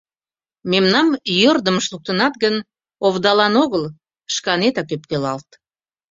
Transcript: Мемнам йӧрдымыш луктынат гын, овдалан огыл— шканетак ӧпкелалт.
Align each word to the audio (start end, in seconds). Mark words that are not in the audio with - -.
Мемнам 0.71 1.07
йӧрдымыш 1.41 1.85
луктынат 1.93 2.33
гын, 2.43 2.55
овдалан 3.05 3.53
огыл— 3.63 3.83
шканетак 4.35 4.89
ӧпкелалт. 4.95 5.49